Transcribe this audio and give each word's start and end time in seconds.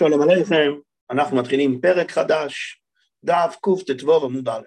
שלום 0.00 0.22
עליכם, 0.22 0.72
אנחנו 1.10 1.36
מתחילים 1.36 1.80
פרק 1.80 2.10
חדש, 2.10 2.82
דף 3.24 3.56
קט"ו 3.62 4.24
עמוד 4.24 4.48
א'. 4.48 4.62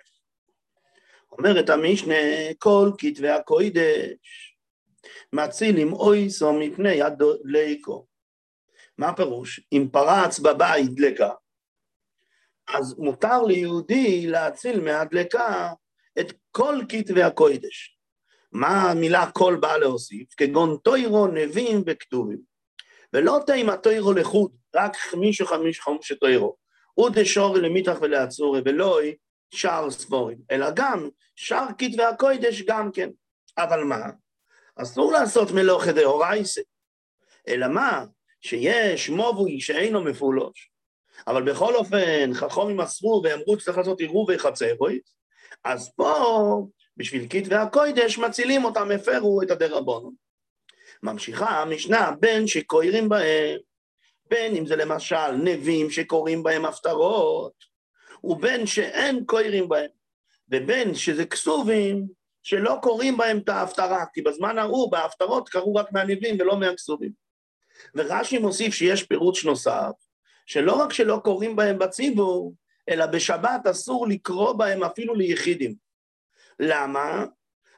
אומרת 1.31 1.69
המשנה, 1.69 2.15
כל 2.57 2.91
כתבי 2.97 3.29
הקוידש 3.29 4.57
מצילים 5.33 5.93
אויסו 5.93 6.53
מפני 6.53 7.01
הדלקו. 7.01 8.05
מה 8.97 9.09
הפירוש? 9.09 9.61
אם 9.71 9.87
פרץ 9.91 10.39
בבית 10.39 10.95
דלקה, 10.95 11.31
אז 12.67 12.99
מותר 12.99 13.43
ליהודי 13.43 14.27
להציל 14.27 14.81
מהדלקה 14.81 15.73
את 16.19 16.33
כל 16.51 16.75
כתבי 16.89 17.23
הקוידש. 17.23 17.97
מה 18.51 18.91
המילה 18.91 19.31
כל 19.31 19.57
באה 19.61 19.77
להוסיף? 19.77 20.33
כגון 20.37 20.77
טוירו, 20.77 21.27
נביאים 21.27 21.83
וכתובים. 21.85 22.39
ולא 23.13 23.39
תימא 23.45 23.75
טוירו 23.75 24.13
לחוד, 24.13 24.62
רק 24.75 24.95
חמישו 24.95 25.45
חמיש 25.45 25.79
חומשי 25.79 26.15
טוירו. 26.15 26.55
ודשורי 26.99 27.61
למיתח 27.61 27.97
ולעצורי, 28.01 28.61
ולוי 28.65 29.15
שאר 29.53 29.91
ספורים, 29.91 30.37
אלא 30.51 30.67
גם 30.75 31.09
שאר 31.35 31.67
כתבי 31.77 32.03
הקוידש 32.03 32.61
גם 32.61 32.91
כן. 32.91 33.09
אבל 33.57 33.83
מה? 33.83 34.05
אסור 34.75 35.11
לעשות 35.11 35.51
מלוכה 35.51 35.91
דאורייסה. 35.91 36.61
אלא 37.47 37.67
מה? 37.67 38.05
שיש 38.41 39.09
מובוי 39.09 39.61
שאינו 39.61 40.03
מפולוש. 40.03 40.71
אבל 41.27 41.51
בכל 41.51 41.75
אופן, 41.75 42.33
חכומים 42.33 42.81
אסרו 42.81 43.21
ואמרו 43.23 43.59
שצריך 43.59 43.77
לעשות 43.77 43.99
עירוב 43.99 44.29
וחצרוית, 44.29 45.03
אז 45.63 45.91
פה, 45.95 46.65
בשביל 46.97 47.27
כתבי 47.29 47.55
הקוידש, 47.55 48.17
מצילים 48.17 48.65
אותם, 48.65 48.91
הפרו 48.91 49.41
את 49.41 49.51
הדרבונו. 49.51 50.11
ממשיכה 51.03 51.61
המשנה, 51.61 52.11
בין 52.19 52.47
שקוירים 52.47 53.09
בהם, 53.09 53.59
בין 54.33 54.55
אם 54.55 54.65
זה 54.65 54.75
למשל 54.75 55.31
נביאים 55.31 55.89
שקוראים 55.89 56.43
בהם 56.43 56.65
הפטרות, 56.65 57.53
ובין 58.23 58.65
שאין 58.65 59.25
קוירים 59.25 59.69
בהם, 59.69 59.89
ובין 60.51 60.95
שזה 60.95 61.25
כסובים 61.25 62.07
שלא 62.43 62.77
קוראים 62.81 63.17
בהם 63.17 63.37
את 63.37 63.49
ההפטרה, 63.49 64.05
כי 64.13 64.21
בזמן 64.21 64.57
ההוא 64.57 64.91
בהפטרות 64.91 65.49
קראו 65.49 65.75
רק 65.75 65.91
מהנביאים 65.91 66.37
ולא 66.39 66.59
מהכסובים. 66.59 67.11
ורש"י 67.95 68.37
מוסיף 68.37 68.73
שיש 68.73 69.03
פירוש 69.03 69.45
נוסף, 69.45 69.91
שלא 70.45 70.73
רק 70.73 70.93
שלא 70.93 71.19
קוראים 71.23 71.55
בהם 71.55 71.79
בציבור, 71.79 72.53
אלא 72.89 73.05
בשבת 73.05 73.67
אסור 73.71 74.07
לקרוא 74.07 74.53
בהם 74.53 74.83
אפילו 74.83 75.15
ליחידים. 75.15 75.75
למה? 76.59 77.25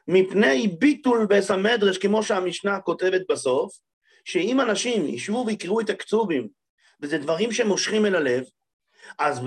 מפני 0.07 0.67
ביטול 0.67 1.25
בס 1.29 1.51
המדרש, 1.51 1.97
כמו 1.97 2.23
שהמשנה 2.23 2.79
כותבת 2.79 3.21
בסוף, 3.29 3.79
שאם 4.25 4.61
אנשים 4.61 5.07
ישבו 5.07 5.43
ויקראו 5.47 5.81
את 5.81 5.89
הכתובים, 5.89 6.47
וזה 7.01 7.17
דברים 7.17 7.51
שמושכים 7.51 8.05
אל 8.05 8.15
הלב, 8.15 8.43
אז 9.19 9.39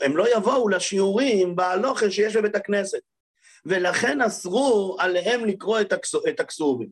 הם 0.00 0.16
לא 0.16 0.36
יבואו 0.36 0.68
לשיעורים 0.68 1.56
בהלוכה 1.56 2.10
שיש 2.10 2.36
בבית 2.36 2.54
הכנסת. 2.54 3.00
ולכן 3.66 4.20
אסרו 4.20 4.96
עליהם 5.00 5.44
לקרוא 5.44 5.80
את 6.28 6.40
הכסובים. 6.40 6.88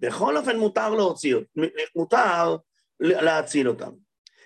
בכל 0.00 0.36
אופן 0.36 0.58
מותר 0.58 0.90
להוציא, 0.90 1.36
מותר 1.96 2.56
להציל 3.00 3.68
אותם. 3.68 3.90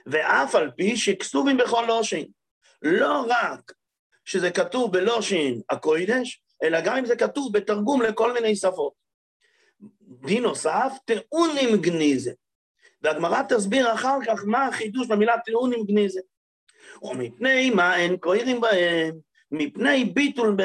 ואף 0.07 0.55
על 0.55 0.71
פי 0.77 0.97
שכסובים 0.97 1.57
בכל 1.57 1.85
לושין. 1.89 2.27
לא 2.83 3.27
רק 3.29 3.73
שזה 4.25 4.51
כתוב 4.51 4.93
בלשון 4.93 5.61
הקודש, 5.71 6.43
אלא 6.63 6.81
גם 6.81 6.97
אם 6.97 7.05
זה 7.05 7.17
כתוב 7.17 7.53
בתרגום 7.53 8.03
לכל 8.03 8.33
מיני 8.33 8.57
שפות. 8.57 8.93
דין 10.27 10.43
נוסף, 10.43 10.93
טעונים 11.05 11.77
גניזה. 11.77 12.33
והגמרא 13.03 13.43
תסביר 13.49 13.95
אחר 13.95 14.19
כך 14.27 14.43
מה 14.47 14.67
החידוש 14.67 15.07
במילה 15.07 15.35
טעונים 15.39 15.85
גניזה. 15.85 16.21
ומפני 17.03 17.71
מה 17.71 17.97
אין 17.97 18.17
קוירים 18.17 18.61
בהם? 18.61 19.19
מפני 19.53 20.05
ביטול 20.05 20.57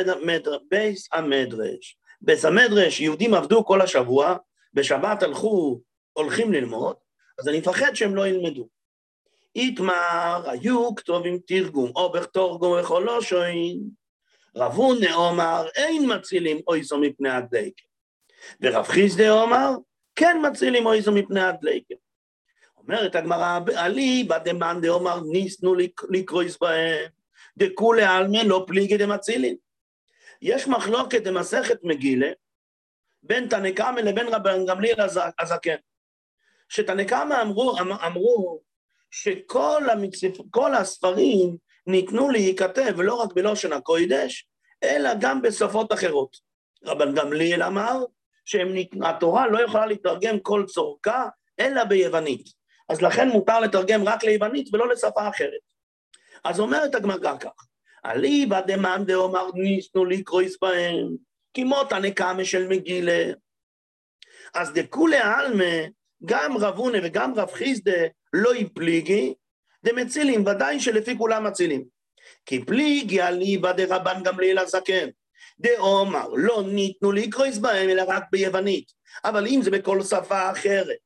בית 0.69 1.09
המדרש. 1.13 1.97
בית 2.22 2.45
המדרש, 2.45 2.99
יהודים 2.99 3.33
עבדו 3.33 3.65
כל 3.65 3.81
השבוע, 3.81 4.35
בשבת 4.73 5.23
הלכו, 5.23 5.81
הולכים 6.13 6.53
ללמוד, 6.53 6.95
אז 7.39 7.47
אני 7.47 7.59
מפחד 7.59 7.94
שהם 7.94 8.15
לא 8.15 8.27
ילמדו. 8.27 8.67
איתמר, 9.55 10.49
היו 10.49 10.95
כתובים 10.95 11.39
תרגום, 11.47 11.91
או 11.95 12.11
בתורגום 12.11 12.79
וכל 12.79 13.03
לא 13.05 13.21
שוין. 13.21 13.79
רבו 14.55 14.94
נאמר, 14.94 15.67
אין 15.75 16.13
מצילים 16.15 16.61
אויסו 16.67 16.97
מפני 16.97 17.29
הדלקה. 17.29 17.83
ורב 18.61 18.85
חיסדה 18.85 19.31
אומר, 19.31 19.69
כן 20.16 20.38
מצילים 20.50 20.85
אויסו 20.85 21.11
מפני 21.11 21.41
הדלקה. 21.41 21.95
אומרת 22.78 23.16
הגמרא, 23.16 23.59
עלי 23.75 24.23
בדמאן 24.23 24.81
דאמר, 24.81 25.19
ניסנו 25.31 25.75
לקרויס 26.09 26.57
בהם, 26.61 27.09
דכולי 27.57 28.03
עלמא 28.03 28.38
לא 28.38 28.63
פליגי 28.67 28.97
דמצילין. 28.97 29.56
יש 30.41 30.67
מחלוקת 30.67 31.28
במסכת 31.28 31.78
מגילה 31.83 32.28
בין 33.23 33.47
תנקמה 33.47 34.01
לבין 34.01 34.28
רבן 34.28 34.66
גמליאל 34.66 35.07
הזקן. 35.39 35.75
שתנקמה 36.69 37.41
אמרו, 37.41 37.79
אמ-, 37.79 37.91
אמרו 37.91 38.62
שכל 39.12 39.89
המצפ... 39.91 40.57
הספרים 40.73 41.57
ניתנו 41.88 42.29
להיכתב 42.29 43.01
לא 43.01 43.13
רק 43.13 43.33
בלושן 43.33 43.73
הקוידש, 43.73 44.47
אלא 44.83 45.09
גם 45.19 45.41
בשפות 45.41 45.94
אחרות. 45.94 46.38
רבן 46.83 47.16
גמליאל 47.16 47.63
אמר 47.63 48.03
שהתורה 48.45 49.47
לא 49.47 49.63
יכולה 49.63 49.85
לתרגם 49.85 50.39
כל 50.39 50.63
צורכה, 50.67 51.28
אלא 51.59 51.83
ביוונית. 51.83 52.50
אז 52.89 53.01
לכן 53.01 53.29
מותר 53.29 53.59
לתרגם 53.59 54.07
רק 54.07 54.23
ליוונית 54.23 54.73
ולא 54.73 54.89
לשפה 54.89 55.29
אחרת. 55.29 55.59
אז 56.44 56.59
אומרת 56.59 56.95
הגמרא 56.95 57.38
כך, 57.39 57.67
אליבא 58.06 58.61
דמאן 58.61 59.03
דאמר 59.06 59.50
ניסנו 59.53 60.06
לקרויס 60.06 60.57
בהם, 60.61 61.07
כמו 61.53 61.83
תנקמה 61.83 62.45
של 62.45 62.67
מגילה. 62.67 63.33
אז 64.53 64.73
דכולי 64.73 65.17
עלמא, 65.17 65.85
גם 66.25 66.57
רב 66.57 66.77
הונא 66.77 67.00
וגם 67.03 67.33
רב 67.35 67.51
חיסדה 67.51 68.01
לא 68.33 68.56
יפליגי, 68.56 69.33
דמצילים, 69.83 70.45
ודאי 70.47 70.79
שלפי 70.79 71.17
כולם 71.17 71.44
מצילים. 71.44 71.85
כי 72.45 72.66
פליגי 72.66 73.22
אליבא 73.22 73.72
דרבן 73.72 74.23
גמליאל 74.23 74.57
הזקן. 74.57 75.09
דאומר, 75.59 76.27
לא 76.33 76.63
ניתנו 76.66 77.11
לקרויס 77.11 77.57
בהם, 77.57 77.89
אלא 77.89 78.03
רק 78.07 78.23
ביוונית. 78.31 78.91
אבל 79.23 79.47
אם 79.47 79.59
זה 79.63 79.71
בכל 79.71 80.01
שפה 80.01 80.51
אחרת, 80.51 80.97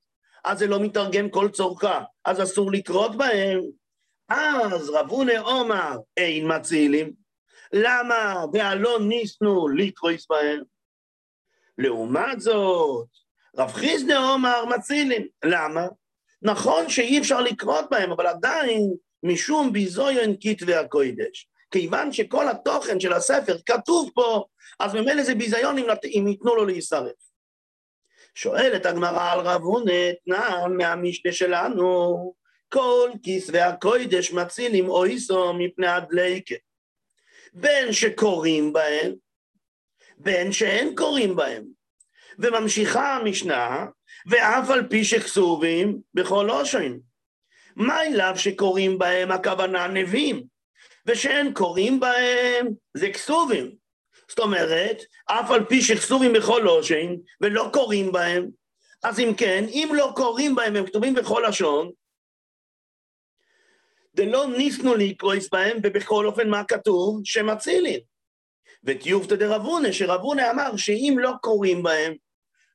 אז 0.45 0.59
זה 0.59 0.67
לא 0.67 0.79
מתרגם 0.79 1.29
כל 1.29 1.49
צורכה, 1.49 2.03
אז 2.25 2.43
אסור 2.43 2.71
לקרות 2.71 3.15
בהם. 3.17 3.61
אז 4.29 4.89
רבוני 4.89 5.37
עומר 5.37 5.97
אין 6.17 6.55
מצילים. 6.55 7.13
למה? 7.73 8.45
והלא 8.53 8.99
ניסנו 8.99 9.67
לקרויס 9.67 10.27
בהם. 10.29 10.61
לעומת 11.77 12.41
זאת, 12.41 13.07
רב 13.57 13.71
חיסדה 13.71 14.17
עומר 14.17 14.65
מצילים. 14.65 15.27
למה? 15.45 15.87
נכון 16.41 16.89
שאי 16.89 17.19
אפשר 17.19 17.41
לקרות 17.41 17.85
בהם, 17.91 18.11
אבל 18.11 18.27
עדיין 18.27 18.93
משום 19.23 19.73
ביזויון 19.73 20.35
כתבי 20.41 20.75
הקוידש. 20.75 21.48
כיוון 21.71 22.11
שכל 22.11 22.47
התוכן 22.49 22.99
של 22.99 23.13
הספר 23.13 23.57
כתוב 23.65 24.09
פה, 24.13 24.45
אז 24.79 24.95
ממילא 24.95 25.23
זה 25.23 25.35
ביזיון 25.35 25.77
אם, 25.77 26.27
ייתנו 26.27 26.55
לו 26.55 26.65
להישרף. 26.65 27.29
שואלת 28.35 28.85
הגמרא 28.85 29.31
על 29.31 29.39
רב 29.39 29.61
הונא, 29.61 30.11
תנען 30.25 30.77
מהמשנה 30.77 31.31
שלנו, 31.31 32.33
כל 32.69 33.11
כסבי 33.23 33.59
הקוידש 33.59 34.31
מצילים 34.31 34.89
אויסו 34.89 35.53
מפני 35.53 35.87
הדלקה. 35.87 36.55
בין 37.53 37.93
שקוראים 37.93 38.73
בהם, 38.73 39.13
בין 40.17 40.51
שאין 40.51 40.95
קוראים 40.95 41.35
בהם. 41.35 41.63
וממשיכה 42.39 43.15
המשנה, 43.15 43.85
ואף 44.27 44.69
על 44.69 44.87
פי 44.89 45.03
שכסובים 45.03 45.99
בכל 46.13 46.49
אושן. 46.49 46.97
מה 47.75 48.03
אליו 48.03 48.33
שקוראים 48.35 48.97
בהם 48.97 49.31
הכוונה 49.31 49.87
נביאים, 49.87 50.43
ושאין 51.05 51.53
קוראים 51.53 51.99
בהם 51.99 52.67
זה 52.93 53.09
כסובים. 53.09 53.71
זאת 54.29 54.39
אומרת, 54.39 54.97
אף 55.25 55.51
על 55.51 55.65
פי 55.65 55.81
שכסובים 55.81 56.33
בכל 56.33 56.67
אושן 56.67 57.15
ולא 57.41 57.69
קוראים 57.73 58.11
בהם, 58.11 58.47
אז 59.03 59.19
אם 59.19 59.33
כן, 59.37 59.65
אם 59.69 59.91
לא 59.95 60.11
קוראים 60.15 60.55
בהם, 60.55 60.75
הם 60.75 60.85
כתובים 60.85 61.13
בכל 61.13 61.43
לשון, 61.47 61.91
דלא 64.15 64.47
ניסנו 64.57 64.95
לקרויס 64.95 65.49
בהם, 65.51 65.77
ובכל 65.83 66.25
אופן 66.25 66.49
מה 66.49 66.63
כתוב? 66.63 67.21
שמצילין. 67.23 67.99
וטיובתא 68.83 69.35
דרבונה, 69.35 69.93
שרבונה 69.93 70.51
אמר 70.51 70.77
שאם 70.77 71.15
לא 71.19 71.31
קוראים 71.41 71.83
בהם, 71.83 72.13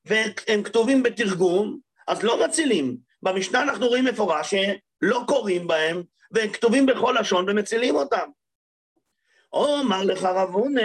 והם 0.05 0.63
כתובים 0.63 1.03
בתרגום, 1.03 1.79
אז 2.09 2.23
לא 2.23 2.45
מצילים. 2.45 2.97
במשנה 3.23 3.63
אנחנו 3.63 3.87
רואים 3.87 4.05
מפורש 4.05 4.55
שלא 5.05 5.21
קוראים 5.27 5.67
בהם, 5.67 6.03
והם 6.31 6.53
כתובים 6.53 6.87
בכל 6.87 7.17
לשון 7.21 7.51
ומצילים 7.51 7.97
אותם. 7.97 8.29
או 9.53 9.81
אמר 9.81 10.03
לך 10.05 10.23
רבונה, 10.25 10.81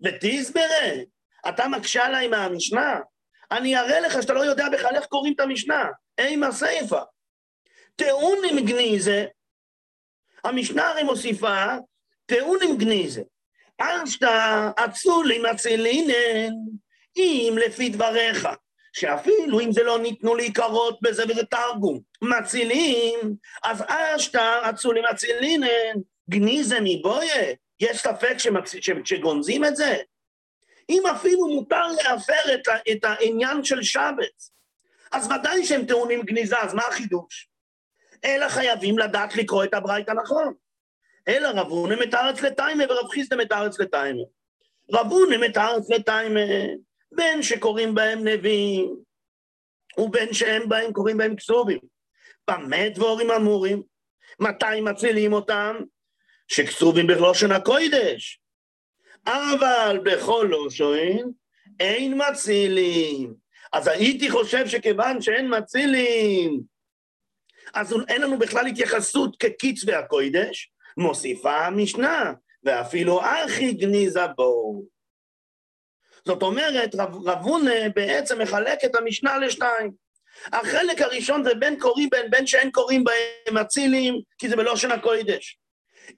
ותסברה, 0.00 1.02
אתה 1.48 1.68
מקשה 1.68 2.04
עליי 2.04 2.28
מהמשנה, 2.28 3.00
אני 3.50 3.76
אראה 3.76 4.00
לך 4.00 4.22
שאתה 4.22 4.32
לא 4.32 4.40
יודע 4.40 4.68
בכלל 4.72 4.90
איך 4.94 5.06
קוראים 5.06 5.32
את 5.32 5.40
המשנה, 5.40 5.84
אימה 6.18 6.52
סיפה. 6.52 7.00
טעון 7.96 8.38
עם 8.50 8.64
גניזה, 8.64 9.26
המשנה 10.44 10.90
הרי 10.90 11.02
מוסיפה 11.02 11.64
טעון 12.26 12.58
עם 12.68 12.76
גניזה. 12.76 13.22
אשתא 13.78 14.68
אצולי 14.84 15.38
מצילינן, 15.38 16.52
אם 17.16 17.56
לפי 17.66 17.88
דבריך, 17.88 18.48
שאפילו 18.98 19.60
אם 19.60 19.72
זה 19.72 19.82
לא 19.82 19.98
ניתנו 19.98 20.34
להיקרות 20.34 20.98
בזה 21.02 21.24
וזה 21.28 21.44
תרגום, 21.44 22.00
מצילים, 22.22 23.36
אז 23.64 23.84
אשתא 23.88 24.70
אצולי 24.70 25.00
מצילינן, 25.10 26.00
גניזה 26.30 26.78
מבויה, 26.82 27.54
יש 27.80 27.98
ספק 27.98 28.38
שמצ... 28.38 28.74
שגונזים 29.04 29.64
את 29.64 29.76
זה? 29.76 29.96
אם 30.90 31.02
אפילו 31.06 31.48
מותר 31.48 31.86
להפר 31.86 32.54
את, 32.54 32.68
ה... 32.68 32.76
את 32.92 33.04
העניין 33.04 33.64
של 33.64 33.82
שבץ, 33.82 34.50
אז 35.12 35.26
ודאי 35.26 35.64
שהם 35.64 35.86
טעונים 35.86 36.22
גניזה, 36.22 36.58
אז 36.58 36.74
מה 36.74 36.82
החידוש? 36.88 37.48
אלא 38.24 38.48
חייבים 38.48 38.98
לדעת 38.98 39.36
לקרוא 39.36 39.64
את 39.64 39.74
הברייתא 39.74 40.10
נכון. 40.10 40.54
אלא 41.28 41.48
רב 41.48 41.68
הונם 41.68 42.02
את 42.02 42.14
הארץ 42.14 42.42
לתיימה 42.42 42.84
ורב 42.88 43.10
חיסדם 43.10 43.40
את 43.40 43.52
הארץ 43.52 43.80
לתיימה. 43.80 44.22
רב 44.92 45.06
הונם 45.10 45.44
את 45.44 45.56
הארץ 45.56 45.90
לתיימה, 45.90 46.40
בין 47.12 47.42
שקוראים 47.42 47.94
בהם 47.94 48.28
נביאים, 48.28 48.96
ובין 49.98 50.32
שהם 50.32 50.68
בהם 50.68 50.92
קוראים 50.92 51.16
בהם 51.16 51.36
כסובים. 51.36 51.78
במה 52.50 52.88
דבורים 52.88 53.30
אמורים? 53.30 53.82
מתי 54.40 54.80
מצילים 54.82 55.32
אותם? 55.32 55.76
שכסובים 56.48 57.06
בלושן 57.06 57.52
הקוידש. 57.52 58.40
אבל 59.26 60.00
בכל 60.04 60.46
לושן 60.50 61.16
אין 61.80 62.20
מצילים. 62.30 63.34
אז 63.72 63.86
הייתי 63.86 64.30
חושב 64.30 64.68
שכיוון 64.68 65.22
שאין 65.22 65.58
מצילים, 65.58 66.60
אז 67.74 67.94
אין 68.08 68.22
לנו 68.22 68.38
בכלל 68.38 68.66
התייחסות 68.66 69.36
כקיץ 69.36 69.84
והקוידש, 69.86 70.72
מוסיפה 70.96 71.56
המשנה, 71.56 72.32
ואפילו 72.64 73.20
אחי 73.22 73.72
גניזה 73.72 74.26
בו. 74.36 74.82
זאת 76.26 76.42
אומרת, 76.42 76.94
רב, 76.94 77.28
רבונה 77.28 77.88
בעצם 77.94 78.42
מחלק 78.42 78.84
את 78.84 78.94
המשנה 78.94 79.38
לשתיים. 79.38 79.92
החלק 80.52 81.00
הראשון 81.00 81.44
זה 81.44 81.54
בין 81.54 81.80
קוראים 81.80 82.10
בין, 82.10 82.30
בין 82.30 82.46
שאין 82.46 82.70
קוראים 82.70 83.04
בהם 83.04 83.56
מצילים, 83.56 84.20
כי 84.38 84.48
זה 84.48 84.56
בלושן 84.56 84.90
הקוידש. 84.90 85.58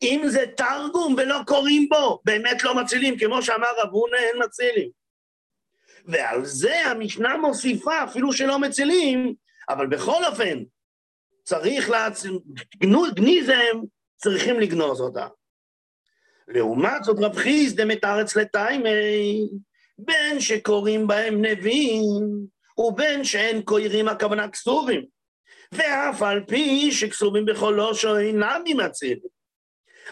אם 0.02 0.22
זה 0.26 0.44
תרגום 0.56 1.14
ולא 1.19 1.38
קוראים 1.46 1.88
בו, 1.88 2.20
באמת 2.25 2.64
לא 2.64 2.75
מצילים, 2.75 3.19
כמו 3.19 3.43
שאמר 3.43 3.69
רבונה, 3.78 4.16
אין 4.16 4.43
מצילים. 4.44 4.90
ועל 6.05 6.44
זה 6.44 6.87
המשנה 6.87 7.37
מוסיפה, 7.37 8.05
אפילו 8.05 8.32
שלא 8.32 8.58
מצילים, 8.58 9.34
אבל 9.69 9.87
בכל 9.87 10.25
אופן, 10.25 10.62
צריך 11.44 11.90
להציל, 11.90 12.38
גניזם, 13.14 13.81
צריכים 14.16 14.60
לגנוז 14.60 15.00
אותה. 15.00 15.26
לעומת 16.49 17.05
זאת 17.05 17.16
רב 17.20 17.37
חיסדה 17.37 17.84
מתארץ 17.84 18.37
לטיימי, 18.37 19.49
בין 19.99 20.41
שקוראים 20.41 21.06
בהם 21.06 21.45
נביאים, 21.45 22.47
ובין 22.79 23.25
שאין 23.25 23.62
קוראים 23.62 24.09
הכוונה 24.09 24.49
כסובים. 24.49 25.05
ואף 25.73 26.23
על 26.23 26.45
פי 26.49 26.93
שכסובים 26.93 27.45
בכל 27.45 27.75
לושו 27.77 28.19
אינם 28.19 28.62
ממצים. 28.65 29.19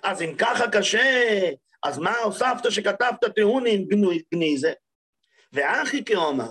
אז 0.02 0.22
אם 0.22 0.34
ככה 0.38 0.70
קשה, 0.70 1.40
אז 1.82 1.98
מה 1.98 2.18
הוספת 2.18 2.70
שכתבת 2.70 3.24
טעונים 3.36 3.88
גניזה? 4.34 4.72
ואחי 5.52 6.04
כאומר, 6.04 6.50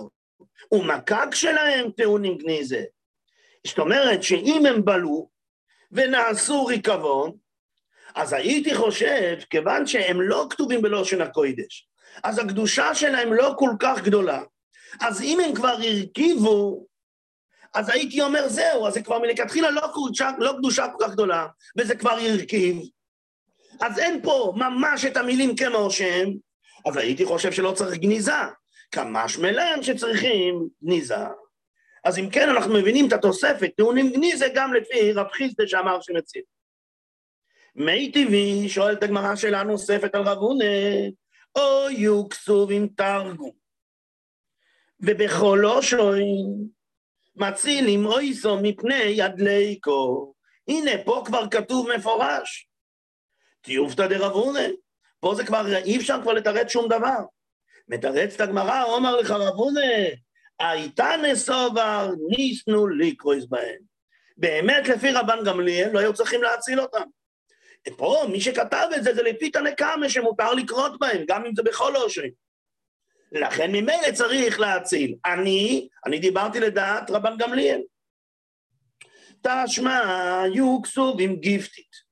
ומקק 0.72 1.34
שלהם 1.34 1.90
טעונים 1.90 2.38
גניזה. 2.38 2.84
זאת 3.66 3.78
אומרת 3.78 4.22
שאם 4.22 4.66
הם 4.68 4.84
בלו 4.84 5.28
ונעשו 5.92 6.66
ריקבון, 6.66 7.32
אז 8.14 8.32
הייתי 8.32 8.74
חושב, 8.74 9.36
כיוון 9.50 9.86
שהם 9.86 10.20
לא 10.20 10.46
כתובים 10.50 10.82
בלושן 10.82 11.20
הקוידש, 11.20 11.88
אז 12.22 12.38
הקדושה 12.38 12.94
שלהם 12.94 13.32
לא 13.32 13.54
כל 13.58 13.70
כך 13.80 14.02
גדולה, 14.02 14.42
אז 15.00 15.22
אם 15.22 15.40
הם 15.40 15.54
כבר 15.54 15.68
הרכיבו, 15.68 16.86
אז 17.74 17.88
הייתי 17.88 18.22
אומר, 18.22 18.48
זהו, 18.48 18.86
אז 18.86 18.94
זה 18.94 19.02
כבר 19.02 19.18
מלכתחילה 19.18 19.70
לא 19.70 19.82
קדושה, 19.92 20.30
לא 20.38 20.54
קדושה 20.58 20.86
כל 20.88 21.04
כך 21.04 21.12
גדולה, 21.12 21.46
וזה 21.78 21.96
כבר 21.96 22.10
הרכיב, 22.10 22.76
אז 23.80 23.98
אין 23.98 24.22
פה 24.22 24.52
ממש 24.56 25.04
את 25.04 25.16
המילים 25.16 25.56
כמו 25.56 25.90
שהם, 25.90 26.34
אז 26.86 26.96
הייתי 26.96 27.24
חושב 27.24 27.52
שלא 27.52 27.72
צריך 27.72 27.98
גניזה. 27.98 28.32
כמה 28.90 29.28
שמלם 29.28 29.78
שצריכים 29.82 30.68
גניזה. 30.84 31.24
אז 32.04 32.18
אם 32.18 32.30
כן, 32.30 32.48
אנחנו 32.48 32.74
מבינים 32.74 33.08
את 33.08 33.12
התוספת, 33.12 33.70
טעונים 33.76 34.12
גניזה 34.12 34.46
גם 34.54 34.74
לפי 34.74 35.12
רב 35.12 35.26
חיסדה 35.32 35.66
שאמר 35.66 36.00
שמציל. 36.00 36.42
מי 37.74 38.12
טבעי, 38.12 38.68
שואלת 38.68 39.02
הגמרא 39.02 39.36
שאלה 39.36 39.62
נוספת 39.62 40.14
על 40.14 40.22
רב 40.22 40.38
הונה, 40.38 40.64
או 41.56 41.90
יהיו 41.90 42.28
כסובים 42.28 42.88
תרגום. 42.88 43.50
ובכל 45.00 45.66
אושוין 45.66 46.68
מצילים 47.36 48.06
אויסו 48.06 48.58
מפני 48.62 48.94
יד 48.94 49.40
ליקו. 49.40 50.34
הנה, 50.68 50.90
פה 51.04 51.22
כבר 51.26 51.48
כתוב 51.50 51.88
מפורש. 51.96 52.68
תיובתא 53.60 54.06
דרב 54.06 54.32
הונה. 54.32 54.68
פה 55.20 55.34
זה 55.34 55.46
כבר, 55.46 55.76
אי 55.76 55.96
אפשר 55.96 56.22
כבר 56.22 56.32
לתרץ 56.32 56.68
שום 56.68 56.88
דבר. 56.88 57.18
מתרצת 57.88 58.40
הגמרא, 58.40 58.82
אומר 58.82 59.16
לך 59.16 59.30
רב 59.30 59.54
הונה, 59.54 59.80
הייתה 60.60 61.10
נסובר, 61.22 62.10
ניסנו 62.28 62.88
לקרויס 62.88 63.44
בהם. 63.44 63.78
באמת, 64.36 64.88
לפי 64.88 65.12
רבן 65.12 65.38
גמליאל, 65.44 65.90
לא 65.92 65.98
היו 65.98 66.14
צריכים 66.14 66.42
להציל 66.42 66.80
אותם. 66.80 67.02
פה, 67.96 68.22
מי 68.30 68.40
שכתב 68.40 68.86
את 68.96 69.04
זה, 69.04 69.14
זה 69.14 69.22
לפי 69.22 69.50
תנקמה 69.50 70.08
שמותר 70.08 70.54
לקרות 70.54 70.98
בהם, 70.98 71.24
גם 71.28 71.44
אם 71.44 71.54
זה 71.56 71.62
בכל 71.62 71.96
אושרים. 71.96 72.30
לכן 73.32 73.72
ממילא 73.72 74.12
צריך 74.14 74.60
להציל. 74.60 75.14
אני, 75.26 75.88
אני 76.06 76.18
דיברתי 76.18 76.60
לדעת 76.60 77.10
רבן 77.10 77.36
גמליאל. 77.36 77.80
תשמע, 79.42 80.00
יהיו 80.52 80.82
כסובים 80.82 81.36
גיפטית. 81.36 82.06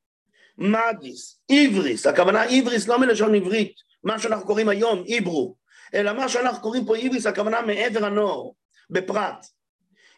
מדיס, 0.59 1.41
עבריס, 1.51 2.07
הכוונה 2.07 2.43
עבריס 2.43 2.89
לא 2.89 2.99
מלשון 2.99 3.35
עברית, 3.35 3.75
מה 4.05 4.19
שאנחנו 4.19 4.47
קוראים 4.47 4.69
היום 4.69 5.05
עברו, 5.09 5.57
אלא 5.95 6.13
מה 6.13 6.29
שאנחנו 6.29 6.63
קוראים 6.63 6.85
פה 6.87 6.97
עבריס, 6.97 7.27
הכוונה 7.27 7.63
מעבר 7.63 8.05
הנור, 8.05 8.55
בפרט. 8.91 9.47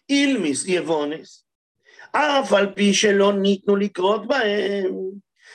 אילמיס 0.08 0.64
יבוניס, 0.68 1.44
אף 2.12 2.52
על 2.52 2.74
פי 2.74 2.94
שלא 2.94 3.32
ניתנו 3.32 3.76
לקרות 3.76 4.26
בהם, 4.26 4.94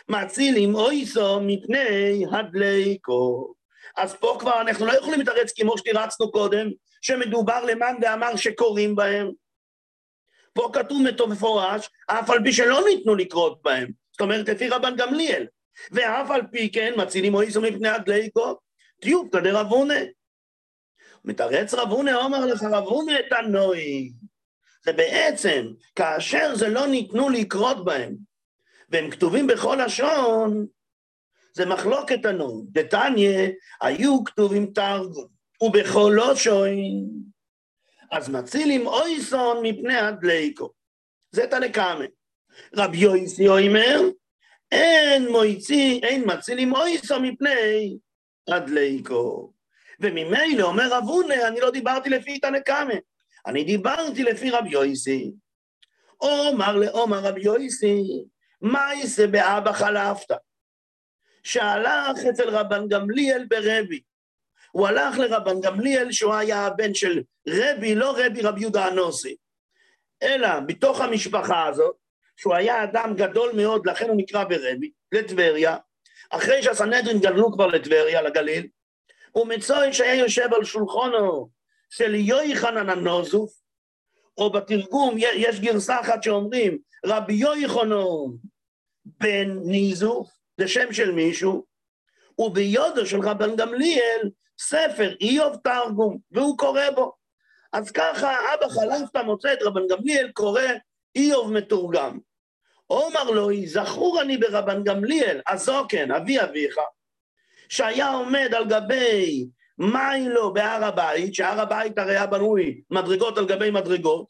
מצילים 0.10 0.76
אויסו 0.76 1.40
מפני 1.42 2.26
הדליקו. 2.32 3.54
אז 3.98 4.14
פה 4.14 4.38
כבר 4.40 4.62
אנחנו 4.62 4.86
לא 4.86 4.92
יכולים 4.92 5.22
לתרץ 5.22 5.54
כמו 5.54 5.78
שתירצנו 5.78 6.32
קודם, 6.32 6.70
שמדובר 7.02 7.66
למאן 7.66 7.96
דאמר 8.02 8.36
שקוראים 8.36 8.96
בהם. 8.96 9.32
פה 10.54 10.70
כתוב 10.74 11.02
מפורש, 11.28 11.90
אף 12.08 12.30
על 12.30 12.44
פי 12.44 12.54
שלא 12.54 12.82
ניתנו 12.90 13.16
לקרות 13.16 13.62
בהם. 13.64 13.92
זאת 14.12 14.22
אומרת, 14.22 14.50
לפי 14.50 14.70
רבן 14.70 14.96
גמליאל. 14.96 15.48
ואף 15.92 16.32
על 16.32 16.42
פי 16.52 16.72
כן 16.72 16.94
מצילים 16.98 17.32
מויסו 17.32 17.62
מפני 17.62 17.90
הדליקו, 17.90 18.60
טיוב 19.02 19.28
כדי 19.32 19.52
רבונה. 19.52 20.00
מתרץ 21.26 21.74
רבונה, 21.74 22.16
אומר 22.16 22.46
לך 22.46 22.64
רבונה 22.72 23.14
הנוי. 23.32 24.12
זה 24.86 24.94
בעצם, 24.94 25.68
כאשר 25.96 26.56
זה 26.56 26.70
לא 26.70 26.88
ניתנו 26.88 27.30
לקרות 27.30 27.86
בהם, 27.86 28.16
והם 28.92 29.10
כתובים 29.12 29.48
בכל 29.48 29.78
לשון, 29.86 30.66
זה 31.54 31.66
מחלוקת 31.66 32.26
הנוי. 32.26 32.64
דתניא, 32.72 33.50
היו 33.82 34.24
כתובים 34.24 34.66
תרגום, 34.66 35.28
ובכל 35.62 36.14
לושון, 36.16 36.78
אז 38.12 38.30
מצילים 38.30 38.88
אויסון 38.88 39.58
מפני 39.64 39.98
הדליקו. 39.98 40.70
זה 41.32 41.48
תנקמה. 41.48 42.06
רבי 42.76 42.98
יויסי 42.98 43.48
אומר, 43.48 44.02
אין 44.72 45.32
מויצי, 45.32 46.00
אין 46.04 46.24
מצילים 46.26 46.76
אויסו 46.76 47.20
מפני 47.20 47.98
הדליקו. 48.48 49.54
וממילא 50.00 50.64
אומר 50.64 50.88
רב 50.92 51.04
הונה, 51.04 51.48
אני 51.48 51.60
לא 51.60 51.72
דיברתי 51.72 52.10
לפי 52.10 52.40
תנקמה, 52.40 52.94
אני 53.48 53.64
דיברתי 53.64 54.24
לפי 54.24 54.50
רבי 54.50 54.70
יויסי. 54.70 55.32
אומר 56.22 56.76
לעומר 56.76 57.20
רבי 57.20 57.42
יויסי, 57.42 58.04
מה 58.62 58.92
יעשה 58.96 59.28
באבא 59.28 59.72
חלפת? 59.72 60.36
שהלך 61.44 62.18
אצל 62.30 62.50
רבן 62.50 62.88
גמליאל 62.88 63.46
ברבי. 63.50 64.02
הוא 64.72 64.88
הלך 64.88 65.18
לרבן 65.18 65.62
גמליאל 65.62 66.12
שהוא 66.12 66.34
היה 66.34 66.66
הבן 66.66 66.94
של 66.94 67.22
רבי, 67.48 67.96
לא 67.96 68.16
רבי 68.18 68.42
רבי 68.42 68.62
יהודה 68.62 68.86
הנוסי, 68.86 69.36
אלא 70.24 70.60
בתוך 70.60 71.02
המשפחה 71.02 71.66
הזאת, 71.66 71.96
שהוא 72.38 72.56
היה 72.56 72.84
אדם 72.84 73.14
גדול 73.16 73.52
מאוד, 73.56 73.86
לכן 73.86 74.10
הוא 74.10 74.18
נקרא 74.18 74.44
ברבי, 74.44 74.92
לטבריה, 75.12 75.78
אחרי 76.30 76.64
שהסנהדרין 76.64 77.20
גדלו 77.20 77.52
כבר 77.52 77.68
לטבריה, 77.68 78.22
לגליל, 78.22 78.68
ומצוי 79.36 79.94
שהיה 79.94 80.16
יושב 80.16 80.54
על 80.54 80.64
שולחונו 80.64 81.50
של 81.90 82.16
יויחנן 82.16 82.90
הנוזוף, 82.90 83.52
או 84.38 84.52
בתרגום, 84.52 85.16
יש 85.18 85.60
גרסה 85.60 86.00
אחת 86.00 86.24
שאומרים, 86.24 86.78
רבי 87.06 87.34
יויכונום 87.34 88.38
בן 89.06 89.58
ניזו, 89.66 90.26
זה 90.58 90.68
שם 90.68 90.94
של 90.94 91.12
מישהו, 91.12 91.66
וביודו 92.38 93.06
של 93.06 93.20
רבן 93.20 93.56
גמליאל, 93.56 94.30
ספר 94.60 95.16
איוב 95.22 95.56
תרגום, 95.64 96.18
והוא 96.32 96.58
קורא 96.58 96.90
בו. 96.96 97.14
אז 97.74 97.92
ככה, 97.92 98.54
אבא 98.54 98.68
חלפת 98.70 99.16
מוצא 99.26 99.54
את 99.54 99.62
רבן 99.62 99.88
גמליאל 99.90 100.32
קורא 100.32 100.62
איוב 101.16 101.52
מתורגם. 101.54 102.20
אומר 102.90 103.24
לו, 103.24 103.50
זכור 103.66 104.22
אני 104.22 104.38
ברבן 104.38 104.84
גמליאל, 104.84 105.42
הזוקן, 105.48 106.12
אבי 106.12 106.42
אביך, 106.42 106.78
שהיה 107.70 108.12
עומד 108.12 108.50
על 108.54 108.66
גבי 108.68 109.48
מיילו 109.78 110.54
בהר 110.54 110.84
הבית, 110.84 111.36
שהר 111.36 111.62
הבית 111.62 111.98
הרי 111.98 112.12
היה 112.12 112.28
בנוי 112.28 112.82
מדרגות 112.90 113.38
על 113.38 113.46
גבי 113.46 113.72
מדרגות, 113.72 114.28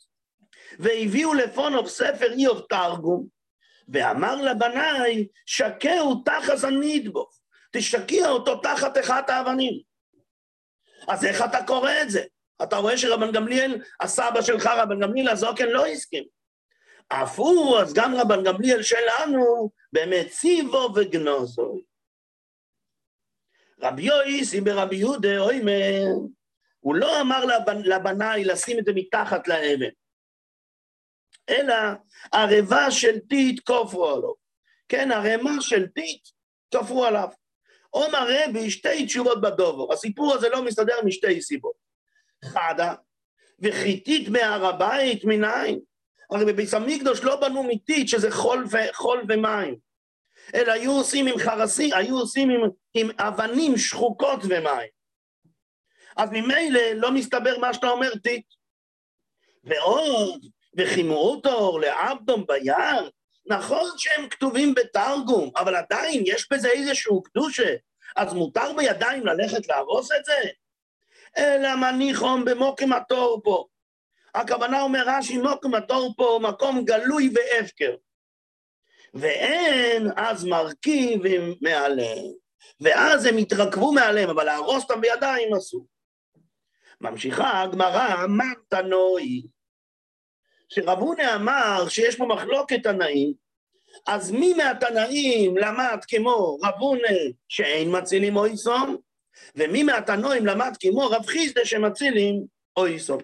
והביאו 0.80 1.34
לפונוב 1.34 1.88
ספר 1.88 2.32
איוב 2.32 2.62
תרגום, 2.70 3.41
ואמר 3.90 4.36
לבניי, 4.36 5.28
שקהו 5.46 6.24
תחת 6.26 6.64
הנדבוך, 6.64 7.40
תשקיע 7.72 8.30
אותו 8.30 8.56
תחת 8.56 8.98
אחת 8.98 9.30
האבנים. 9.30 9.82
אז 11.08 11.26
איך 11.26 11.42
אתה 11.42 11.64
קורא 11.68 11.92
את 12.02 12.10
זה? 12.10 12.24
אתה 12.64 12.78
רואה 12.78 12.98
שרבן 12.98 13.32
גמליאל, 13.32 13.82
הסבא 14.00 14.42
שלך, 14.42 14.66
רבן 14.66 15.00
גמליאל 15.00 15.30
הזוקן, 15.30 15.68
לא 15.68 15.86
הסכים. 15.86 16.24
אף 17.10 17.40
הוא, 17.40 17.78
אז 17.80 17.94
גם 17.94 18.16
רבן 18.16 18.44
גמליאל 18.44 18.84
שלנו, 18.84 19.72
במציבו 19.94 20.90
וגנוזו. 20.96 21.78
רבי 23.82 24.02
יויסי 24.02 24.62
ברבי 24.62 24.96
יהודה, 24.96 25.38
אוימר, 25.38 26.06
הוא 26.80 26.96
לא 26.96 27.22
אמר 27.22 27.46
לבנ, 27.46 27.82
לבנאי 27.82 28.44
לשים 28.44 28.80
את 28.80 28.86
זה 28.86 28.92
מתחת 28.96 29.48
לאבן, 29.48 29.90
אלא 31.52 31.76
ערבה 32.34 32.92
של 32.92 33.20
טיט 33.20 33.60
כופרו 33.68 34.08
עליו. 34.08 34.32
כן, 34.90 35.12
ערימה 35.12 35.62
של 35.62 35.88
טיט 35.88 36.28
כופרו 36.76 37.06
עליו. 37.06 37.28
עומר 37.90 38.28
רבי 38.30 38.72
שתי 38.72 39.06
תשובות 39.06 39.42
בדובו. 39.42 39.94
הסיפור 39.94 40.34
הזה 40.34 40.50
לא 40.50 40.64
מסתדר 40.64 40.96
משתי 41.06 41.42
סיבות. 41.42 41.76
חדה, 42.46 42.94
וחיתית 43.60 44.30
מהר 44.30 44.66
הבית 44.66 45.26
מניין. 45.26 45.80
הרי 46.32 46.46
בביס 46.46 46.74
המקדוש 46.74 47.24
לא 47.24 47.36
בנו 47.36 47.64
מטיט 47.64 48.08
שזה 48.08 48.32
חול, 48.32 48.66
ו, 48.72 48.78
חול 48.94 49.24
ומים, 49.30 49.76
אלא 50.56 50.72
היו 50.72 50.92
עושים 50.92 51.28
עם 51.28 51.38
חרסים, 51.40 51.94
היו 51.94 52.18
עושים 52.18 52.50
עם, 52.50 52.62
עם 52.94 53.10
אבנים 53.20 53.78
שחוקות 53.78 54.40
ומים. 54.44 54.90
אז 56.18 56.30
ממילא 56.32 56.82
לא 56.96 57.12
מסתבר 57.12 57.60
מה 57.60 57.74
שאתה 57.74 57.90
אומר 57.90 58.16
טיט. 58.24 58.46
ועוד, 59.64 60.46
וחימורותו 60.78 61.80
לעבדום 61.80 62.46
ביער, 62.48 63.10
נכון 63.46 63.90
שהם 63.98 64.30
כתובים 64.30 64.74
בתרגום, 64.74 65.52
אבל 65.56 65.76
עדיין 65.76 66.24
יש 66.26 66.48
בזה 66.52 66.70
איזשהו 66.70 67.24
קדושה, 67.24 67.76
אז 68.16 68.34
מותר 68.34 68.74
בידיים 68.78 69.26
ללכת 69.26 69.68
להרוס 69.68 70.12
את 70.12 70.26
זה? 70.26 70.50
אלא 71.38 71.76
מניחום 71.76 72.46
במוקם 72.46 72.94
התור 72.94 73.42
פה. 73.44 73.66
הכוונה 74.36 74.82
אומר 74.82 75.04
רש"י, 75.08 75.38
מוקם 75.38 75.76
התור 75.76 76.14
פה 76.18 76.40
מקום 76.42 76.86
גלוי 76.86 77.34
והפקר. 77.36 77.96
ואין 79.14 80.08
אז 80.16 80.46
מרכיבים 80.46 81.56
מעליהם. 81.62 82.32
ואז 82.82 83.26
הם 83.26 83.38
התרכבו 83.38 83.92
מעליהם, 83.92 84.30
אבל 84.30 84.44
להרוס 84.44 84.84
אותם 84.84 85.02
בידיים 85.02 85.56
אסור. 85.56 85.86
ממשיכה 87.02 87.62
הגמרא, 87.62 88.24
אמרת 88.24 88.74
נוי. 88.74 89.42
שרבונה 90.74 91.36
אמר 91.36 91.86
שיש 91.90 92.16
פה 92.16 92.26
מחלוקת 92.26 92.84
תנאים, 92.84 93.34
אז 94.08 94.32
מי 94.32 94.54
מהתנאים 94.54 95.58
למד 95.58 96.00
כמו 96.08 96.58
רבונה 96.64 97.18
שאין 97.48 97.98
מצילים 97.98 98.38
או 98.38 98.46
איסום, 98.46 98.98
ומי 99.56 99.84
מהתנועים 99.84 100.46
למד 100.46 100.74
כמו 100.80 101.08
רב 101.08 101.26
חיסדה 101.26 101.66
שמצילים 101.66 102.44
או 102.78 102.86
איסום. 102.86 103.22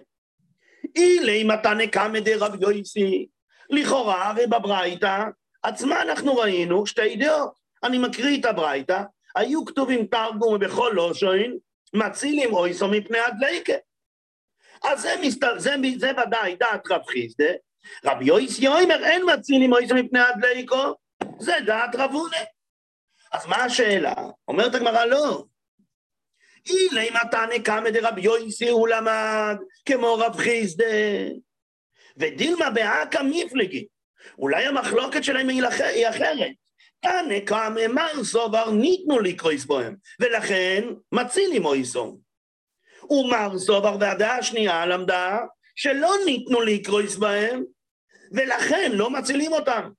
אילי 0.96 1.44
מתנה 1.44 1.86
קמא 1.86 2.20
דרב 2.20 2.62
יויסי, 2.62 3.26
לכאורה 3.70 4.28
הרי 4.28 4.46
בברייתא 4.46 5.24
עצמה 5.62 6.02
אנחנו 6.02 6.36
ראינו 6.36 6.86
שתי 6.86 7.16
דעות. 7.16 7.58
אני 7.84 7.98
מקריא 7.98 8.40
את 8.40 8.44
הברייתא, 8.44 9.02
היו 9.36 9.64
כתובים 9.64 10.06
תרגום 10.06 10.58
בכל 10.58 10.92
לושן, 10.94 11.52
מצילים 11.94 12.54
או 12.54 12.64
איסום 12.64 12.90
מפני 12.90 13.18
הדליקה. 13.18 13.72
אז 14.84 15.02
זה, 15.02 15.14
מסתר, 15.22 15.58
זה, 15.58 15.74
זה 15.96 16.10
ודאי 16.10 16.56
דעת 16.56 16.90
רב 16.90 17.02
חיסדה, 17.06 17.52
רבי 18.04 18.24
יויס 18.24 18.58
יוימר 18.58 19.04
אין 19.04 19.22
מצילים 19.34 19.70
מויסו 19.70 19.94
מפני 19.94 20.20
הדליקו, 20.20 20.94
זה 21.38 21.52
דעת 21.66 21.94
רב 21.94 22.10
הונה. 22.12 22.36
אז 23.32 23.46
מה 23.46 23.56
השאלה? 23.56 24.14
אומרת 24.48 24.74
הגמרא 24.74 25.04
לא. 25.04 25.44
אילי 26.66 27.10
מתנא 27.10 27.58
קמא 27.64 27.90
דרבי 27.90 28.20
יויסי 28.20 28.68
הוא 28.68 28.88
למד 28.88 29.56
כמו 29.84 30.14
רב 30.14 30.36
חיסדה. 30.36 30.84
ודילמה 32.16 32.70
באקא 32.70 33.18
מפלגי. 33.24 33.86
אולי 34.38 34.66
המחלוקת 34.66 35.24
שלהם 35.24 35.48
היא 35.48 36.08
אחרת. 36.08 36.50
תנא 37.00 37.40
קמא 37.46 37.86
מר 37.86 38.24
סובר 38.24 38.70
ניתנו 38.70 39.18
לקרויס 39.18 39.64
בוהם, 39.64 39.94
ולכן 40.20 40.84
מצילים 41.12 41.62
מויסו. 41.62 42.18
ומר 43.10 43.58
סובר 43.58 43.96
והדעה 44.00 44.38
השנייה 44.38 44.86
למדה 44.86 45.38
שלא 45.76 46.14
ניתנו 46.24 46.60
לקרויס 46.60 47.16
בהם, 47.16 47.64
ולכן 48.32 48.90
לא 48.94 49.10
מצילים 49.10 49.52
אותם. 49.52 49.90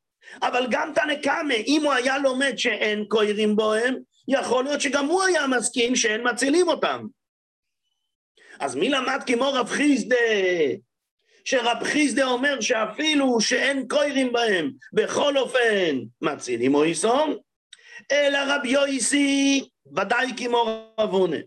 אבל 0.41 0.67
גם 0.69 0.91
תנקמה, 0.95 1.53
אם 1.67 1.81
הוא 1.83 1.93
היה 1.93 2.17
לומד 2.17 2.57
שאין 2.57 3.05
קוירים 3.07 3.55
בוהם, 3.55 3.95
יכול 4.27 4.63
להיות 4.63 4.81
שגם 4.81 5.05
הוא 5.05 5.23
היה 5.23 5.47
מסכים 5.47 5.95
שאין 5.95 6.27
מצילים 6.29 6.67
אותם. 6.67 7.05
אז 8.59 8.75
מי 8.75 8.89
למד 8.89 9.19
כמו 9.27 9.53
רב 9.53 9.69
חיסדה, 9.69 10.15
שרב 11.45 11.83
חיסדה 11.83 12.25
אומר 12.25 12.61
שאפילו 12.61 13.41
שאין 13.41 13.87
קוירים 13.87 14.33
בהם, 14.33 14.71
בכל 14.93 15.37
אופן 15.37 15.99
מצילים 16.21 16.75
או 16.75 16.83
איסום, 16.83 17.35
אלא 18.11 18.37
רב 18.47 18.65
יויסי 18.65 19.67
ודאי 19.95 20.31
כמו 20.37 20.91
רב 20.99 21.09
הונה. 21.09 21.37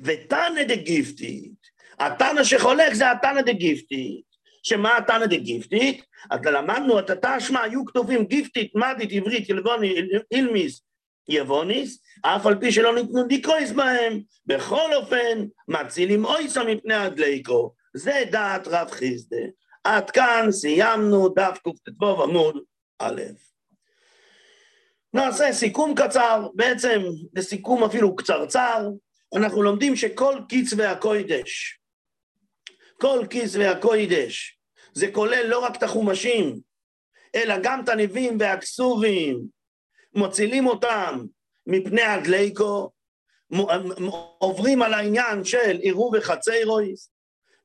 ותנא 0.00 0.62
דגיפתית, 0.68 1.52
התנא 1.98 2.44
שחולק 2.44 2.94
זה 2.94 3.10
התנא 3.10 3.40
דגיפתית. 3.40 4.26
שמה 4.62 4.96
התנא 4.96 5.26
דגיפתית? 5.26 6.04
אז 6.30 6.40
למדנו 6.44 6.98
את 6.98 7.10
התשמע, 7.10 7.62
היו 7.62 7.84
כתובים 7.84 8.24
גיפטית, 8.24 8.74
מדית, 8.74 9.12
עברית, 9.12 9.48
ילבוני, 9.48 9.94
אילמיס, 10.32 10.82
יבוניס, 11.28 12.02
אף 12.22 12.46
על 12.46 12.54
פי 12.60 12.72
שלא 12.72 12.94
ניתנו 12.94 13.24
דיקויס 13.26 13.70
בהם, 13.70 14.20
בכל 14.46 14.94
אופן, 14.94 15.46
מצילים 15.68 16.24
אויסו 16.24 16.60
מפני 16.64 16.94
הדליקו. 16.94 17.72
זה 17.94 18.24
דעת 18.30 18.68
רב 18.68 18.90
חיסדה. 18.90 19.36
עד 19.84 20.10
כאן 20.10 20.46
סיימנו 20.50 21.28
דף 21.28 21.58
קט"ו 21.58 22.22
עמוד 22.22 22.58
א'. 22.98 23.22
נעשה 25.14 25.52
סיכום 25.52 25.94
קצר, 25.94 26.48
בעצם 26.54 27.02
לסיכום 27.34 27.84
אפילו 27.84 28.16
קצרצר, 28.16 28.88
אנחנו 29.34 29.62
לומדים 29.62 29.96
שכל 29.96 30.34
קצבי 30.48 30.84
הקוידש, 30.84 31.80
כל 33.00 33.26
כסבי 33.30 33.66
הקוידש, 33.66 34.58
זה 34.92 35.06
כולל 35.12 35.46
לא 35.46 35.58
רק 35.58 35.76
את 35.76 35.82
החומשים, 35.82 36.60
אלא 37.34 37.54
גם 37.62 37.84
את 37.84 37.88
הנביאים 37.88 38.36
והכסובים, 38.40 39.42
מוצילים 40.14 40.66
אותם 40.66 41.24
מפני 41.66 42.02
הדליקו, 42.02 42.90
עוברים 44.38 44.82
על 44.82 44.94
העניין 44.94 45.44
של 45.44 45.76
עירוב 45.80 46.14
וחצי 46.14 46.64
רויס, 46.64 47.10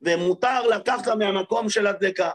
ומותר 0.01 0.67
לקחת 0.67 1.07
מהמקום 1.07 1.69
של 1.69 1.87
הדלקה. 1.87 2.31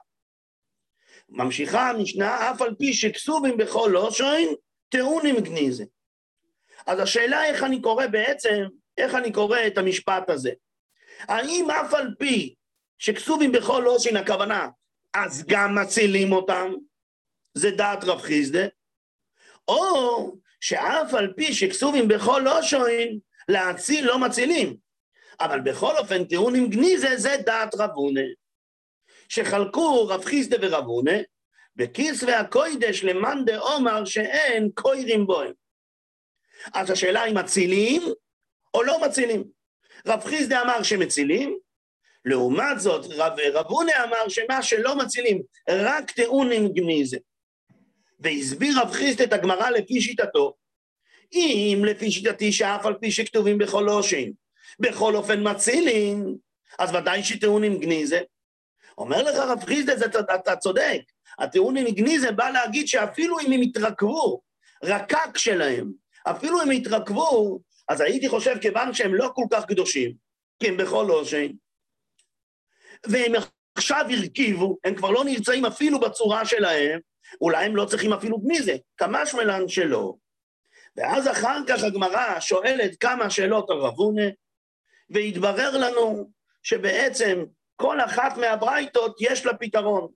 ממשיכה 1.29 1.91
המשנה, 1.91 2.51
אף 2.51 2.63
על 2.63 2.75
פי 2.79 2.93
שכסובים 2.93 3.57
בכל 3.57 3.91
לושן, 3.93 4.45
טעונים 4.89 5.37
גניזה. 5.41 5.85
אז 6.87 7.01
השאלה 7.01 7.45
איך 7.45 7.63
אני 7.63 7.83
קורא 7.83 8.07
בעצם, 8.07 8.65
איך 8.99 9.15
אני 9.15 9.33
קורא 9.33 9.59
את 9.67 9.79
המשפט 9.79 10.31
הזה. 10.31 10.51
האם 11.21 11.71
אף 11.71 11.95
על 11.95 12.15
פי 12.19 12.55
שכסובים 12.99 13.53
בכל 13.53 13.83
לושן 13.85 14.17
הכוונה, 14.17 14.69
אז 15.15 15.45
גם 15.47 15.75
מצילים 15.75 16.33
אותם, 16.33 16.73
זה 17.55 17.71
דעת 17.71 18.05
רב 18.05 18.21
חיסדה, 18.21 18.67
או 19.69 20.37
שאף 20.61 21.15
על 21.15 21.33
פי 21.37 21.55
שכסובים 21.55 22.09
בכל 22.09 22.43
לושן, 22.45 23.19
להציל 23.49 24.07
לא 24.07 24.19
מצילים. 24.19 24.77
אבל 25.41 25.61
בכל 25.61 25.97
אופן, 25.99 26.25
טיעון 26.25 26.55
עם 26.55 26.71
גניזה 26.71 27.17
זה 27.17 27.37
דעת 27.47 27.75
רבונה. 27.79 28.21
שחלקו 29.29 30.09
רב 30.09 30.25
חיסדה 30.25 30.57
ורבונה, 30.63 31.17
בכיס 31.77 32.23
והקוידש 32.23 33.05
למאן 33.05 33.45
דאומר 33.45 34.05
שאין 34.05 34.71
קוירים 34.75 35.27
בוהם. 35.27 35.53
אז 36.75 36.91
השאלה 36.91 37.25
אם 37.25 37.39
מצילים 37.39 38.03
או 38.77 38.83
לא 38.83 39.01
מצילים. 39.07 39.45
רב 40.07 40.25
חיסדה 40.25 40.63
אמר 40.63 40.83
שמצילים, 40.83 41.59
לעומת 42.25 42.81
זאת, 42.81 43.07
רב, 43.11 43.33
רבונה 43.53 44.05
אמר 44.05 44.29
שמה 44.29 44.63
שלא 44.63 44.97
מצילים, 44.97 45.43
רק 45.71 46.11
טעונים 46.11 46.69
גניזה. 46.73 47.17
והסביר 48.21 48.81
רב 48.81 48.93
חיסט 48.93 49.21
את 49.21 49.33
הגמרא 49.33 49.71
לפי 49.71 50.01
שיטתו. 50.01 50.55
אם 51.33 51.83
לפי 51.87 52.11
שיטתי 52.11 52.53
שאף 52.53 52.87
על 52.87 52.95
פי 52.95 53.11
שכתובים 53.11 53.59
בכל 53.59 53.89
אושן, 53.89 54.31
בכל 54.79 55.17
אופן 55.17 55.51
מצילין, 55.51 56.37
אז 56.79 56.95
ודאי 56.95 57.25
שטעונים 57.25 57.79
גניזה. 57.79 58.21
אומר 58.99 59.23
לך 59.23 59.37
רב 59.37 59.65
חיסדס, 59.65 60.03
אתה, 60.03 60.35
אתה 60.35 60.57
צודק, 60.57 61.01
הטעונים 61.39 61.95
גניזה 61.95 62.33
בא 62.33 62.51
להגיד 62.51 62.89
שאפילו 62.89 63.41
אם 63.41 63.53
הם 63.53 63.63
יתרכבו, 63.63 64.41
רקק 64.85 65.39
שלהם, 65.39 65.93
אפילו 66.25 66.63
אם 66.63 66.73
יתרכבו, 66.73 67.61
אז 67.89 68.01
הייתי 68.01 68.29
חושב, 68.29 68.59
כיוון 68.61 68.95
שהם 68.95 69.15
לא 69.15 69.31
כל 69.35 69.45
כך 69.51 69.65
קדושים, 69.65 70.15
כי 70.61 70.69
הם 70.69 70.77
בכל 70.77 71.11
אושן, 71.11 71.47
והם 73.07 73.33
עכשיו 73.75 74.07
הרכיבו, 74.11 74.79
הם 74.85 74.95
כבר 74.95 75.11
לא 75.11 75.25
נמצאים 75.25 75.67
אפילו 75.67 76.01
בצורה 76.01 76.45
שלהם, 76.45 77.01
אולי 77.41 77.65
הם 77.67 77.77
לא 77.77 77.85
צריכים 77.85 78.13
אפילו 78.13 78.39
גניזה, 78.39 78.77
כמה 78.97 79.27
שמלן 79.27 79.69
שלא. 79.69 80.15
ואז 80.97 81.29
אחר 81.29 81.59
כך 81.67 81.83
הגמרא 81.83 82.41
שואלת 82.41 82.97
כמה 83.01 83.31
שאלות 83.31 83.71
על 83.71 83.77
רבונה, 83.77 84.27
והתברר 85.11 85.79
לנו 85.79 86.31
שבעצם 86.63 87.45
כל 87.77 88.01
אחת 88.01 88.37
מהברייתות 88.37 89.17
יש 89.21 89.47
לה 89.47 89.57
פתרון. 89.57 90.09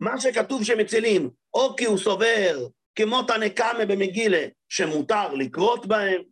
מה 0.00 0.20
שכתוב 0.20 0.64
שמצילים, 0.64 1.30
או 1.54 1.76
כי 1.76 1.84
הוא 1.84 1.98
סובר, 1.98 2.66
כמו 2.94 3.22
תנקמה 3.22 3.84
במגילה, 3.88 4.46
שמותר 4.68 5.34
לקרות 5.34 5.86
בהם, 5.86 6.22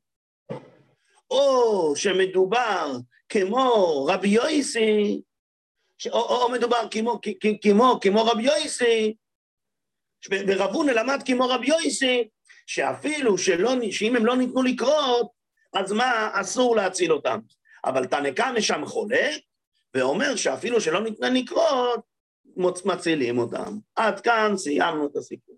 או 1.35 1.97
שמדובר 1.97 2.97
כמו 3.29 4.07
רבי 4.09 4.29
יויסי, 4.29 5.21
או, 6.07 6.21
או, 6.21 6.43
או 6.43 6.51
מדובר 6.51 6.89
כמו, 6.91 7.21
כמו, 7.63 7.99
כמו 8.01 8.25
רבי 8.25 8.43
יויסי, 8.43 9.15
ורבונה 10.31 10.93
למד 10.93 11.23
כמו 11.27 11.49
רבי 11.49 11.67
יויסי, 11.67 12.29
שאפילו 12.67 13.39
שלא, 13.39 13.71
שאם 13.91 14.17
הם 14.17 14.27
לא 14.27 14.37
ניתנו 14.37 14.63
לקרות, 14.63 15.31
אז 15.73 15.93
מה, 15.93 16.31
אסור 16.33 16.77
להציל 16.77 17.13
אותם. 17.13 17.39
אבל 17.85 18.07
תנקמה 18.07 18.61
שם 18.61 18.87
חולק, 18.87 19.41
ואומר 19.95 20.37
שאפילו 20.37 20.81
שלא 20.81 21.01
ניתנה 21.01 21.29
לקרות, 21.31 22.01
מצילים 22.85 23.39
אותם. 23.39 23.79
עד 23.95 24.21
כאן 24.21 24.57
סיימנו 24.57 25.07
את 25.07 25.17
הסיפור. 25.17 25.54